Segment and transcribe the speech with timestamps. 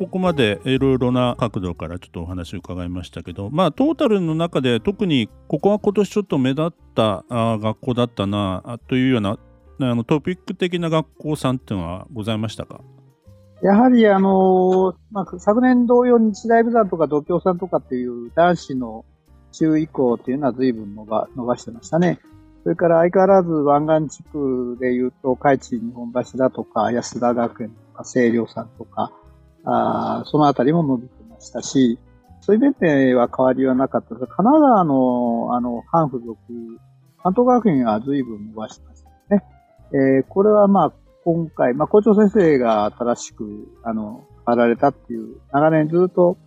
[0.00, 9.36] ここまでいろいろな角度からちょっとお話を伺いましたけど、まあ、トータルの中で特にここは今年ちょっと目立ったあ学校だったなというような
[9.78, 12.80] あのトピック的な学校さんっていうのはございましたか？
[13.62, 19.04] やはり、あのまあ、昨年同様日大部山とか度胸さんとかっていう男子の
[19.52, 22.20] 中以降っていうのは随分伸ば伸ばしてましたね。
[22.62, 29.12] それから相変わらず湾岸地区で言うと、海地日本橋だとか、安田学園とか、清涼さんとか、
[29.64, 31.98] あそのあたりも伸びてましたし、
[32.40, 36.36] そういう面では変わりはなかったです神奈川の、あの、反付属、
[37.22, 39.44] 関東学院は随分伸ばしてましたね。
[39.92, 40.92] えー、これはまあ、
[41.24, 46.38] 今回、まあ、校長先生が新しく、あの、変わられたっていう、長年ずっと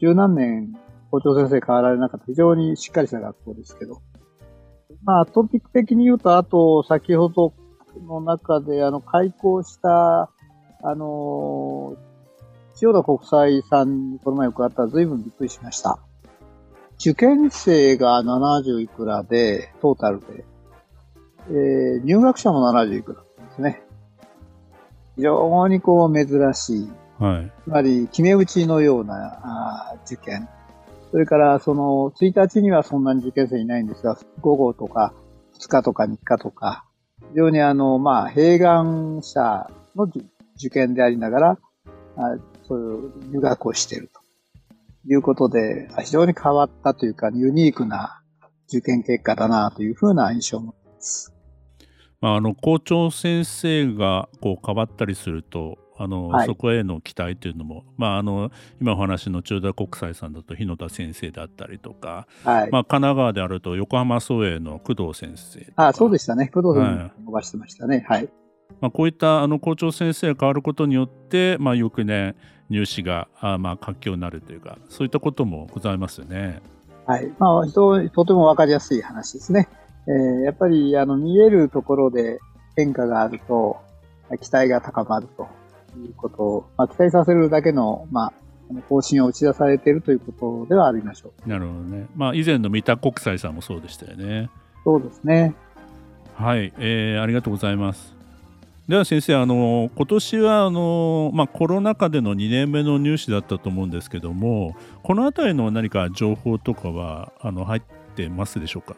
[0.00, 0.72] 十何年
[1.10, 4.00] 校長先生変わられなかった非常にしっかりした学校ですけど。
[5.04, 7.52] まあ、トピック的に言うと、あと、先ほど
[8.06, 10.30] の中で、あの、開校した、
[10.84, 11.96] あの
[12.82, 16.00] 千代田国際さんにこの前伺ったら随分びっくりしました。
[16.98, 20.44] 受験生が70いくらで、トータルで、
[21.48, 23.84] えー、入学者も70いくらですね。
[25.14, 26.92] 非常にこう珍しい。
[27.20, 27.52] はい。
[27.62, 30.48] つまり、決め打ちのようなあ受験。
[31.12, 35.14] それから、その、1日にはそんなに受験生いないんですが、午後とか、
[35.60, 36.84] 2日とか3日とか、
[37.30, 40.08] 非常にあの、まあ、併願者の
[40.56, 41.58] 受験でありながら、
[42.16, 44.20] あそういう入学をしていると。
[45.04, 48.22] いうことで、非常に変わったというか、ユニークな
[48.68, 51.34] 受験結果だなというふうな印象を持っています。
[52.20, 66.46] まあ、あの校長先生がこう変わったりするとあの、はい、そこへの期待というのも、まあ、あの今お話の中田国際さんだと日野田先生だったりとか、はい、まあ、神奈川であると横浜総営の工藤先生あそうでしたね。
[66.46, 68.06] 工藤先生伸ばしてましたね。
[68.08, 68.28] はい、
[68.80, 72.34] まあ、こういったあの校長先生が変わることによって、まあ、翌年
[72.70, 76.60] 入試があまあ活況になるというかそういったこともございますよね。
[77.06, 79.68] はい、まあ、とても分かりやすい話ですね。
[80.06, 82.40] えー、やっぱりあの見えるところで
[82.76, 83.76] 変化があると、
[84.40, 85.48] 期待が高まると
[85.98, 88.32] いうことを、まあ、期待させるだけの、まあ、
[88.88, 91.48] 方針を打ち出されているということではありましょう。
[91.48, 92.06] なるほどね。
[92.16, 94.48] まあ、以前の三田国際さんもそうでしたよね。
[94.84, 95.54] そうですね。
[96.34, 98.21] はい、えー、ありがとうございます。
[98.88, 107.82] では先生、あの今年はあの、まあ、コロナ禍での2年目の入試だったと思うんですけども、このあたりの何か情報とかはあの入っ
[108.16, 108.96] てますでしょうか？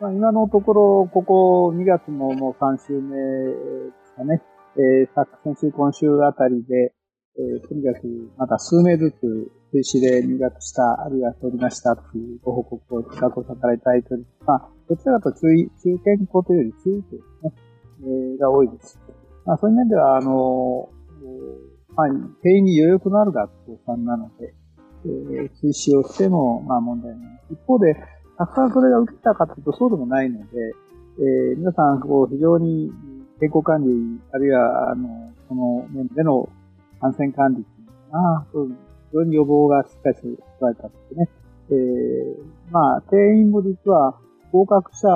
[0.00, 4.40] まあ、今のところ、ここ2月のもう3週目ですかね。
[4.76, 6.94] えー、先週、今週あたりで、
[7.36, 17.52] えー、とにかくまた数名ずつ追試で入学した、あるいは取りましたというご報告を企画をされたいという、まあ、どちらかと注意、中堅校というより注意とですね、
[18.38, 18.98] が多いです。
[19.44, 20.88] まあ、そういう面では、あの、
[21.96, 22.08] まあ、
[22.42, 24.54] 定員に余力のある学校さんなので、
[25.04, 27.42] えー、追試をしても、まあ問題ない。
[27.50, 27.96] 一方で、
[28.36, 30.46] たくさんそれが受けたかというとそうでもないので、
[31.18, 32.92] えー、皆さん、こう、非常に
[33.40, 36.48] 健康管理、あるいは、あの、その面での
[37.00, 38.46] 感染管理っていうのが、
[39.10, 41.28] 非常に予防がしっかり取られたんですね。
[41.70, 44.18] えー、まあ、定員も実は
[44.52, 45.08] 合格者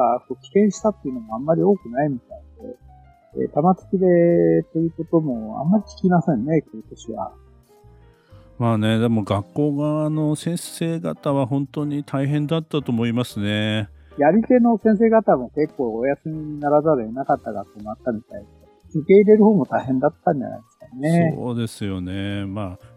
[0.00, 2.38] が棄権したっていうのもあんまり多くないみたい
[3.36, 4.06] で、えー、玉突きで
[4.72, 7.32] ということもあんまり聞きませんね、今年は。
[8.58, 13.88] まあね、でも学校側の先生方は本当に大変だったと思いますね。
[14.18, 18.46] やり手の先生方も結構お休みにならざるを得なかった学校もあったみたいで、
[18.94, 21.34] 受け入れる方も大変だったんじゃないですかね。
[21.38, 22.44] そうですよね。
[22.44, 22.89] まあ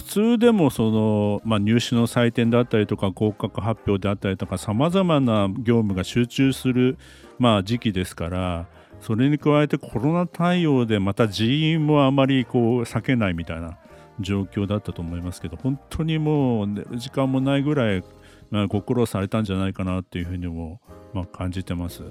[0.00, 6.96] 普通でもその、まあ、入試の採点であったりとか合格発表であったりとかさまざまな業務が集中する、
[7.38, 8.66] まあ、時期ですから
[9.02, 13.76] それに加えてコロナ対応でまた人員もあまりこう避けないみたいな
[14.20, 18.02] 状況だったと思いますけど本当にもう時間もないぐらい、
[18.50, 20.80] まあ、ご苦労されたんじゃないかなっていうふうにも、
[21.12, 22.04] まあ、感じてます。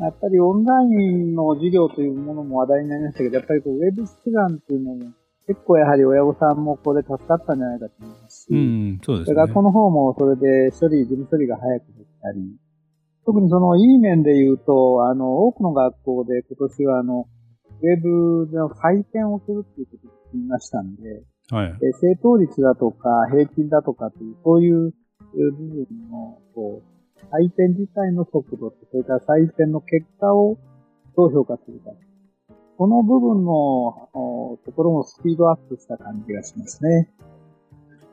[0.00, 5.12] やっぱりオンラインの授業というものも話題になりましたけど、やっぱりこうウェブ出願っていうのも
[5.48, 9.34] 結構やはり親御さんもこれ助かったんじゃないかと思いますし、うん、そうですね。
[9.34, 12.54] 学校の方もそれで処理、事務処理が早くできたり、
[13.24, 17.26] 特にそのいい面で言うと、あの、多くの学校で今年はあの、
[17.80, 21.78] ウェブの採点をするっていうことを言いましたんで、はい。
[21.80, 24.92] えー正答率だとか平均だとかっていう、そういう
[25.32, 30.58] 部分の、こう、採点自体の速度と、それから採点の結果を
[31.16, 31.90] どう評価するか。
[32.78, 37.10] この部分のおところもスピードアップした感じがしますね。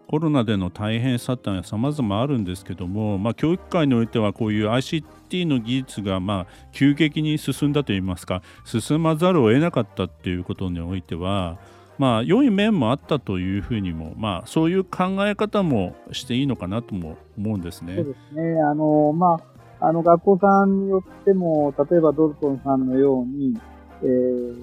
[0.07, 11.59] コロナでの大変さってのは様々あるんですけども、まあ、教育界においてはこういう ICT の技術がまあ急激に進んだといいますか進まざるを得なかったっていうことにおいては
[12.00, 17.95] まあ良い面もあったというふうにもまあそういう考え方もしていいのかなとも思うんですね。
[17.95, 18.62] そうですね。
[18.62, 19.39] あの、ま
[19.79, 23.56] あ、あの、学校さんによっても、例えばドルトンさんのように、
[24.03, 24.56] えー、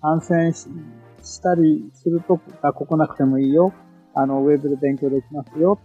[0.00, 0.68] 感染し
[1.22, 3.72] したりすると、学校来なくてもいいよ。
[4.14, 5.78] あの、ウェブで勉強できますよ。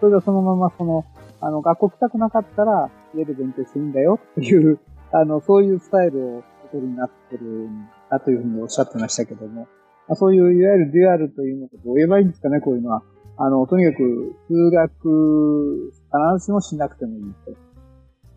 [0.00, 1.04] それがそのままその、
[1.40, 4.78] あの、学校来たくなかったら、家で勉強していいんだよっていう、
[5.12, 9.62] あの、そういうスタイルをお取りになってるんだというふうにおっしゃってましたけども、
[10.08, 13.02] まあ、そういういわゆるデュアルというのをどう言えばいいんですかね、こういうのは。
[13.38, 17.50] あの、とにかく、通学、必ずしもしなくてもいいと。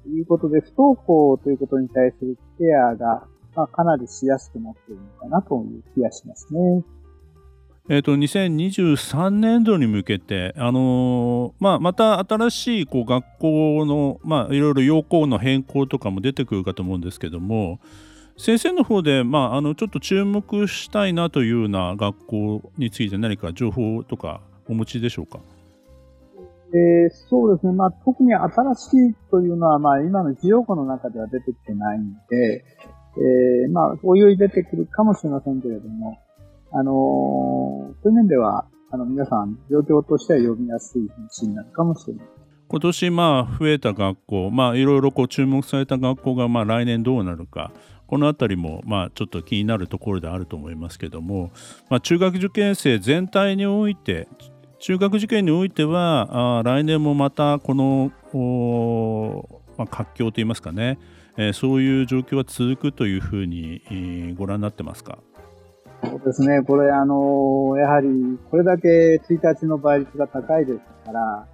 [0.08, 6.84] いうことで、不登校ということに対するケアが、まあ、かなりしやすくなっているのかなという気がしますね。
[7.88, 17.80] えー、と2023年度に向けて、あのーまあ、また新しいこう学校の、まあ、いろいろ要項の変更とかも出てくるかと思うんですけども
[18.38, 25.40] 先生の方で、まあ、あのちょっと注目したいなというような学校について何か情報とかお持ちでしょうか？
[26.74, 27.72] えーそうですね。
[27.72, 32.66] まあ、特に新しいというのは、まあ、今の需要庫の中では出てきてないので、
[33.18, 36.18] えーまあ、おいおい出てくるかもしれませんけれども、
[36.72, 42.26] あのーそういう面では、あの、皆さん、状況としては読みやすい話になるかもしれない。
[42.68, 47.72] 今年まあ増えた学校、まあ、いろいろこう注目された学校がまあ来年どうなるか
[48.08, 51.52] このあたりもまあちょっと気になるところであると思いますけども、
[51.90, 54.28] まあ、中学受験生全体において
[54.80, 58.12] 中学受験においてはあ来年もまたこの、
[59.78, 60.98] まあ、活況といいますかね、
[61.38, 65.20] えーそういう状況は続くというふうに、えーご覧になってますか？
[66.04, 66.62] そうですね。
[66.62, 68.08] これ、あのやはり、
[68.52, 71.48] これだけ1日の倍率が高いですから、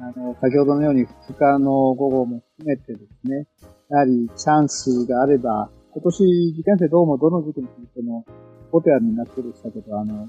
[0.00, 3.46] あの、先ほどのように2日の午後も含めてですね、
[3.90, 8.24] やはりチャンスがあれば、今年受験生どうもどの時期についても、
[8.70, 10.28] ポテアになってでしたけど、あの、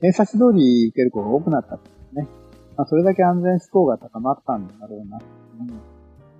[0.00, 2.26] 偏差値通り受ける子が多くなったんですね。
[2.76, 5.18] まあ、それだけ安全志向が高まったんだろうな、
[5.60, 5.97] うんます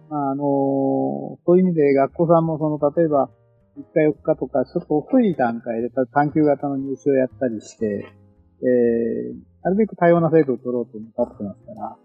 [0.09, 3.31] まあ、あのそういう意味で学校さんもその、例えば、
[3.79, 8.07] 3日4日とか、ちょっと遅い段階で探究型の入試をやったりして、
[8.61, 11.97] えー、なるべく多様な制度を取ろうと向かってますから、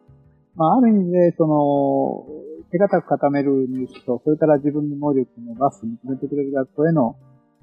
[0.56, 2.26] まあ、ある意味で、その、
[2.72, 7.16] 手堅く固める入試と、それから自分の能力を伸ばす、認めてくれる学校への、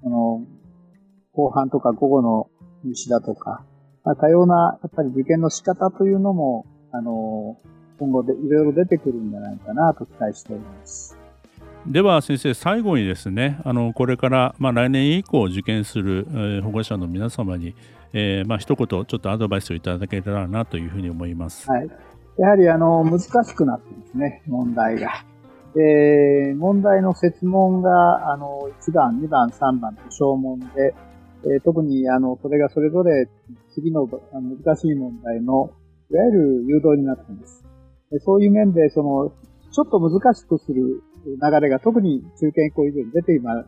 [0.03, 0.45] その、
[1.33, 2.49] 後半とか午後の
[2.85, 3.65] 入試だとか、
[4.05, 7.59] まあ、多様な、やっぱり受験の仕方というのも、あの、
[8.01, 11.17] 今後でいろいろ出てくるんじゃないかなと期待しております。
[11.87, 17.75] では先生最後にですねあのこれから、まあ、来年以降受験する、えー保護者の皆様に、
[18.13, 21.71] えーまあ一言ちょっとアドバイスをいただけたらなというふうに思います。
[21.71, 21.89] はい。
[22.41, 25.11] やはり、あの、難しくなってますね、問題が。
[25.75, 30.95] で、問題の設問が、あの、1番、2番、3番と小問で、
[31.45, 33.29] えー特に、あの、それがそれぞれ
[33.75, 35.71] 次の難しい問題の、
[36.11, 37.65] いわゆる誘導になっています。
[38.19, 39.33] そういう面で、その、
[39.73, 43.65] ちょっと難しくする流れが特に中堅以降以上に出ていま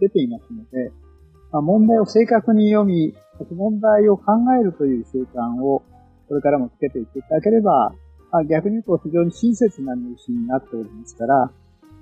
[0.00, 0.90] 出ていますので、
[1.52, 3.14] まあ、問題を正確に読み、
[3.50, 5.82] 問題を考えるという習慣を
[6.28, 7.92] これからもつけていっていただければ、
[8.32, 11.50] まあ、逆に言うと非常に親切な入試になっておりますから、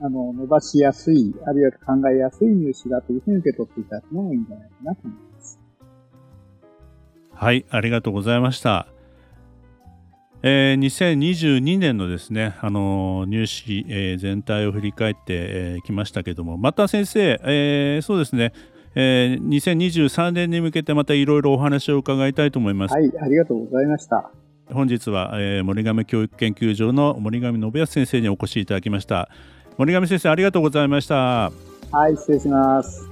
[0.01, 5.61] あの、伸ばしやすい、あるいは考えやすい入試だというふうに受け取っていただくのもいいんじゃないかなと思います。
[7.35, 8.87] はい、ありがとうございました。
[10.45, 18.53] えー2022年のですね、あのー入試、えー全体を振り返ってき、えーきましたけども、また先生、えーそうですね、
[18.97, 22.93] えー2023年に向けてまたいろいろお話を伺いたいと思います。
[22.93, 24.31] はい、ありがとうございました。
[24.73, 29.29] 本日は、えー森上教育研究所の森上信康先生にお越しいただきました。
[29.79, 31.53] 森上先生、ありがとうございました。
[31.93, 33.12] はい、失礼します。